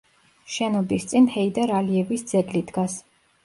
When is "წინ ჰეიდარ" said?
1.11-1.77